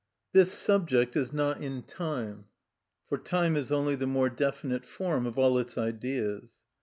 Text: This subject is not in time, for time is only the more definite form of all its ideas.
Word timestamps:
This 0.33 0.51
subject 0.51 1.15
is 1.15 1.31
not 1.31 1.61
in 1.61 1.83
time, 1.83 2.45
for 3.07 3.19
time 3.19 3.55
is 3.55 3.71
only 3.71 3.93
the 3.93 4.07
more 4.07 4.31
definite 4.31 4.83
form 4.83 5.27
of 5.27 5.37
all 5.37 5.59
its 5.59 5.77
ideas. 5.77 6.55